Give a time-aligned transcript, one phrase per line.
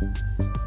[0.00, 0.59] Thank you.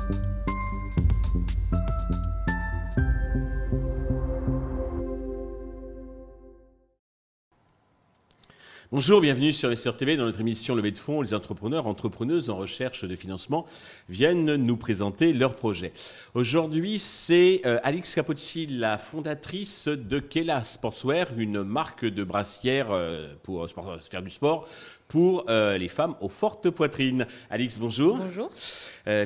[8.94, 11.24] Bonjour, bienvenue sur Investor TV dans notre émission Levée de fonds.
[11.24, 13.66] Les entrepreneurs, entrepreneuses en recherche de financement
[14.08, 15.94] viennent nous présenter leurs projets.
[16.36, 23.34] Aujourd'hui, c'est euh, Alix Capocci, la fondatrice de Kela Sportswear, une marque de brassière euh,
[23.42, 23.68] pour
[24.12, 24.68] faire du sport
[25.08, 27.26] pour euh, les femmes aux fortes poitrines.
[27.50, 28.18] Alix, bonjour.
[28.18, 28.52] Bonjour.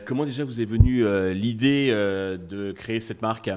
[0.06, 1.04] comment déjà vous est venue
[1.34, 3.50] l'idée de créer cette marque?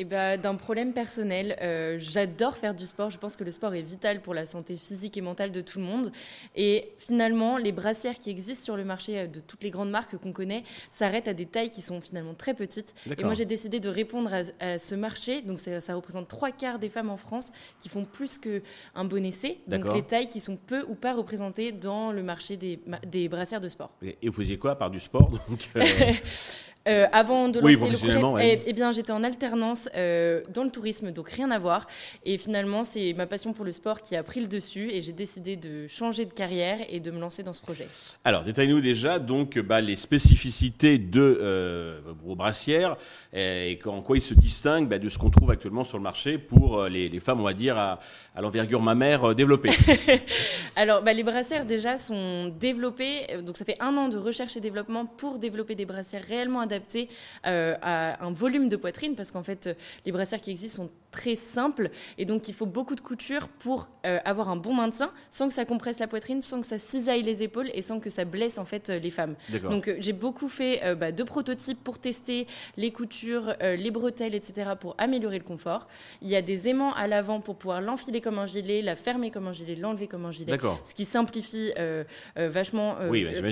[0.00, 1.58] Eh ben, D'un problème personnel.
[1.60, 3.10] Euh, j'adore faire du sport.
[3.10, 5.78] Je pense que le sport est vital pour la santé physique et mentale de tout
[5.78, 6.10] le monde.
[6.56, 10.16] Et finalement, les brassières qui existent sur le marché euh, de toutes les grandes marques
[10.16, 12.94] qu'on connaît s'arrêtent à des tailles qui sont finalement très petites.
[13.18, 15.42] Et moi, j'ai décidé de répondre à, ce marché.
[15.42, 19.22] Donc, ça, ça, représente trois quarts des femmes en France qui font plus qu'un bon
[19.22, 19.58] essai.
[19.66, 23.60] Donc, les tailles qui sont peu ou pas représentées dans le marché des, des brassières
[23.60, 23.90] de sport.
[24.00, 25.82] Et, vous faisiez quoi par du sport donc, euh
[26.88, 30.70] Euh, avant de lancer le projet, eh, eh, bien, j'étais en alternance euh, dans le
[30.70, 31.86] tourisme, donc rien à voir.
[32.24, 35.12] Et finalement, c'est ma passion pour le sport qui a pris le dessus et j'ai
[35.12, 37.86] décidé de changer de carrière et de me lancer dans ce projet.
[38.24, 42.96] Alors, détaille-nous déjà donc bah, les spécificités de euh, vos brassières
[43.34, 46.38] et en quoi ils se distinguent bah, de ce qu'on trouve actuellement sur le marché
[46.38, 47.98] pour les, femmes, on va dire, à,
[48.40, 49.70] l'envergure mammaire développée.
[50.76, 54.60] Alors, bah, les brassières déjà sont développées, donc ça fait un an de recherche et
[54.60, 57.08] développement pour développer des brassières réellement adapté
[57.46, 59.74] euh, à un volume de poitrine parce qu'en fait, euh,
[60.06, 63.88] les brassières qui existent sont très simples et donc il faut beaucoup de couture pour
[64.06, 67.22] euh, avoir un bon maintien sans que ça compresse la poitrine, sans que ça cisaille
[67.22, 69.34] les épaules et sans que ça blesse en fait les femmes.
[69.62, 74.70] Donc j'ai beaucoup fait bah, de prototypes pour tester les coutures, les bretelles, etc.
[74.78, 75.88] pour améliorer le confort.
[76.22, 79.30] Il y a des aimants à l'avant pour pouvoir l'enfiler comme un gilet, la fermer
[79.30, 81.72] comme un gilet, l'enlever comme un gilet, ce qui simplifie
[82.36, 82.96] vachement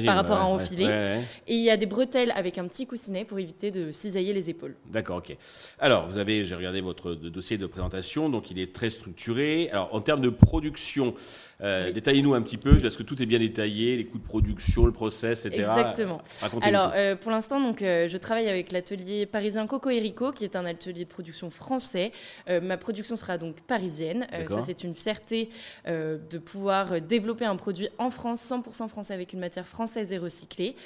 [0.04, 1.20] par rapport à enfiler.
[1.46, 4.50] Et il y a des bretelles avec un petit coussin pour éviter de cisailler les
[4.50, 4.74] épaules.
[4.86, 5.36] D'accord, ok.
[5.78, 9.68] Alors, vous avez, j'ai regardé votre dossier de présentation, donc il est très structuré.
[9.70, 11.14] Alors, en termes de production,
[11.60, 14.86] euh, détaillez-nous un petit peu, parce que tout est bien détaillé, les coûts de production,
[14.86, 15.62] le process, etc.
[15.62, 16.20] Exactement.
[16.62, 20.56] Alors, euh, pour l'instant, donc, euh, je travaille avec l'atelier parisien Coco Erico, qui est
[20.56, 22.12] un atelier de production français.
[22.48, 24.26] ma production sera donc parisienne.
[24.48, 25.50] ça, c'est une fierté
[25.86, 30.76] de pouvoir développer un produit en France, 100% français, avec une matière française et recyclée.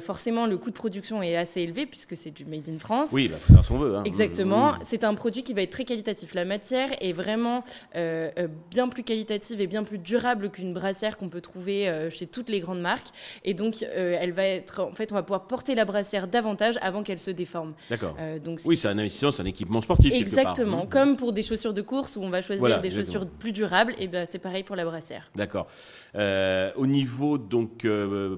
[0.00, 3.10] forcément, le coût de production est assez élevé, puisque c'est du made in France.
[3.12, 3.96] Oui, bah, faire son veut.
[3.96, 4.04] Hein.
[4.04, 4.74] Exactement.
[4.82, 6.05] C'est un produit qui va être très qualitatif.
[6.34, 7.64] La matière est vraiment
[8.70, 12.48] bien plus qualitative et bien plus durable qu'une brassière qu'on peut trouver euh, chez toutes
[12.48, 13.08] les grandes marques.
[13.44, 16.76] Et donc, euh, elle va être, en fait, on va pouvoir porter la brassière davantage
[16.80, 17.74] avant qu'elle se déforme.
[17.90, 18.16] D'accord.
[18.18, 20.12] Euh, donc, oui, c'est un investissement, c'est un équipement sportif.
[20.12, 20.84] Exactement.
[20.84, 20.88] Mmh.
[20.88, 24.08] Comme pour des chaussures de course où on va choisir des chaussures plus durables, et
[24.08, 25.30] ben c'est pareil pour la brassière.
[25.34, 25.66] D'accord.
[26.14, 27.86] au niveau donc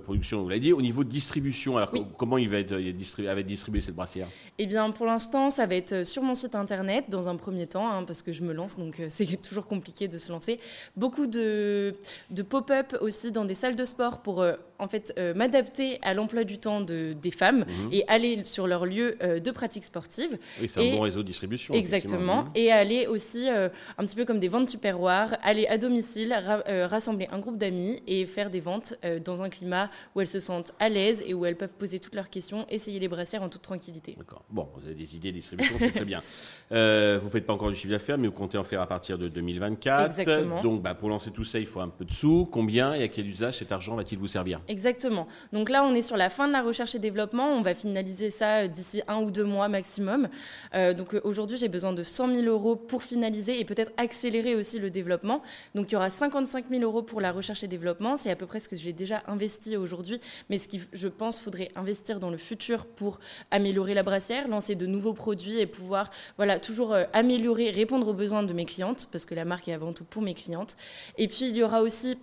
[0.05, 3.47] production, vous l'avez dit, au niveau distribution, alors comment il va être distribué, va être
[3.47, 4.29] distribué cette brassière?
[4.59, 7.89] Eh bien, pour l'instant, ça va être sur mon site internet dans un premier temps,
[7.89, 10.61] hein, parce que je me lance, donc c'est toujours compliqué de se lancer.
[10.97, 11.93] Beaucoup de
[12.31, 16.15] de, pop-up aussi dans des salles de sport pour euh, en fait euh, m'adapter à
[16.15, 17.89] l'emploi du temps de, des femmes mhm.
[17.93, 20.39] et aller sur leur lieu euh, de pratique sportive.
[20.61, 21.75] Oui, c'est un bon réseau de distribution.
[21.75, 22.47] Exactement.
[22.55, 26.35] Et aller aussi un petit peu comme des ventes tupperware, aller à domicile,
[26.67, 28.95] rassembler un groupe d'amis et faire des ventes
[29.25, 32.15] dans un climat où elles se sentent à l'aise et où elles peuvent poser toutes
[32.15, 34.15] leurs questions, essayer les brassières en toute tranquillité.
[34.19, 34.45] D'accord.
[34.51, 36.23] Bon, vous avez des idées de distribution, c'est très bien.
[36.71, 39.19] vous ne faites pas encore du chiffre d'affaires, mais vous comptez en faire à partir
[39.19, 40.19] de 2024.
[40.19, 40.61] Exactement.
[40.61, 42.47] Donc, bah, pour lancer tout ça, il faut un peu de sous.
[42.47, 44.61] Combien et à quel usage cet argent va-t-il vous servir?
[44.69, 45.27] Exactement.
[45.55, 47.49] Donc là, on est sur la fin de la recherche et développement.
[47.55, 50.29] On va finaliser ça euh, d'ici un ou deux mois maximum.
[50.75, 54.55] Euh, donc euh, aujourd'hui, j'ai besoin de 100 000 euros pour finaliser et peut-être accélérer
[54.55, 55.43] aussi le développement.
[55.75, 58.19] Donc il y aura 55 000 euros pour la recherche et développement.
[58.19, 60.21] C'est à peu près ce que j'ai déjà investi aujourd'hui,
[60.51, 63.21] mais ce qui, je pense, faudrait investir dans le futur pour
[63.51, 68.43] améliorer la brassière, lancer de nouveaux produits et pouvoir, voilà, toujours améliorer, répondre aux besoins
[68.43, 70.77] de mes clientes, parce que la marque est avant tout pour mes clientes.
[71.17, 72.19] Et puis il y aura aussi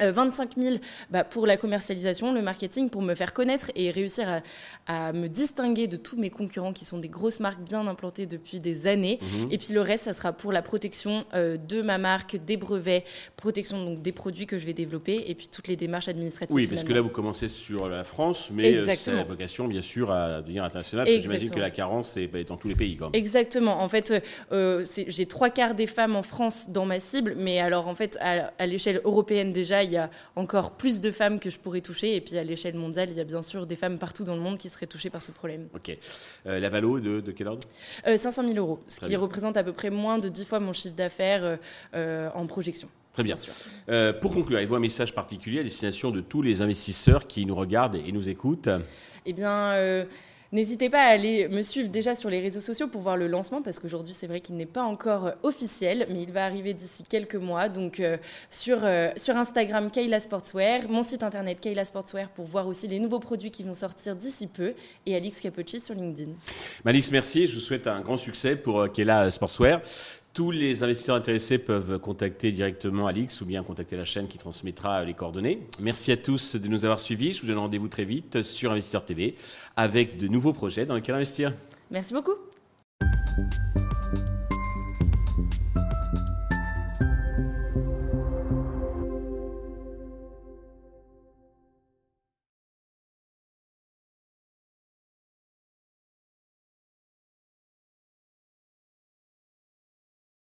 [0.00, 0.76] 25 euh, 000
[1.10, 4.42] bah, pour la commercialisation, le marketing, pour me faire connaître et réussir
[4.86, 8.60] à, me distinguer de tous mes concurrents qui sont des grosses marques bien implantées depuis
[8.60, 9.18] des années.
[9.20, 9.48] Mhm.
[9.50, 13.04] Et puis le reste, ça sera pour la protection euh, de ma marque, des brevets,
[13.36, 16.54] protection donc des produits que je vais développer et puis toutes les démarches administratives.
[16.54, 19.82] Oui, parce que là, vous commencez sur la France, mais euh, c'est la vocation, bien
[19.82, 21.08] sûr, à devenir international.
[21.08, 22.96] J'imagine que la carence est dans tous les pays.
[22.96, 23.18] Quand même.
[23.18, 23.80] Exactement.
[23.80, 24.12] En fait,
[24.50, 28.52] j'ai trois quarts des femmes en France dans ma cible, mais alors en fait, à,
[28.58, 32.16] à l'échelle européenne déjà, il y a encore plus de femmes que je pourrais toucher.
[32.16, 34.40] Et puis à l'échelle mondiale, il y a bien sûr des femmes partout dans le
[34.40, 35.68] monde qui seraient touchées par ce problème.
[35.74, 35.96] Ok.
[36.46, 37.66] Euh, la valo de, de quel ordre?
[38.04, 40.72] 500 euh, 000 euros, ce qui représente à peu près moins de 10 fois mon
[40.72, 41.58] chiffre d'affaires
[41.94, 42.88] euh, en projection.
[43.14, 43.36] Très bien.
[43.88, 47.54] Euh, pour conclure, avez-vous un message particulier à destination de tous les investisseurs qui nous
[47.54, 48.68] regardent et nous écoutent?
[49.24, 50.04] Eh bien, euh,
[50.52, 53.62] N'hésitez pas à aller me suivre déjà sur les réseaux sociaux pour voir le lancement,
[53.62, 57.02] parce qu'aujourd'hui, c'est vrai qu'il n'est pas encore euh, officiel, mais il va arriver d'ici
[57.02, 57.68] quelques mois.
[57.68, 58.16] Donc, euh,
[58.50, 62.98] sur, euh, sur Instagram, Kayla Sportswear, mon site internet Kayla Sportswear pour voir aussi les
[62.98, 64.74] nouveaux produits qui vont sortir d'ici peu,
[65.06, 66.32] et Alix Capocci sur LinkedIn.
[66.84, 67.46] Alix, merci.
[67.46, 69.80] Je vous souhaite un grand succès pour Kayla Sportswear.
[70.34, 75.04] Tous les investisseurs intéressés peuvent contacter directement Alix ou bien contacter la chaîne qui transmettra
[75.04, 75.60] les coordonnées.
[75.78, 77.34] Merci à tous de nous avoir suivis.
[77.34, 79.36] Je vous donne rendez-vous très vite sur Investisseur TV
[79.76, 81.54] avec de nouveaux projets dans lesquels investir.
[81.88, 82.34] Merci beaucoup.